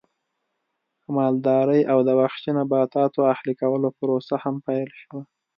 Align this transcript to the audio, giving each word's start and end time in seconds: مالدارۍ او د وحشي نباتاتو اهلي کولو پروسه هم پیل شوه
مالدارۍ 1.15 1.81
او 1.91 1.99
د 2.07 2.09
وحشي 2.19 2.51
نباتاتو 2.59 3.19
اهلي 3.33 3.53
کولو 3.61 3.87
پروسه 3.97 4.35
هم 4.43 4.55
پیل 4.67 4.89
شوه 5.01 5.21